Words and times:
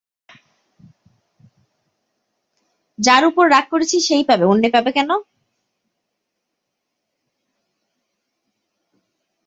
যার 2.99 3.23
উপর 3.25 3.45
রাগ 3.49 3.65
করেছি, 3.73 3.97
সে-ই 3.99 4.25
পাবে, 4.29 4.45
অন্যে 4.45 4.69
পাবে 4.75 4.91
কেন? 4.97 5.09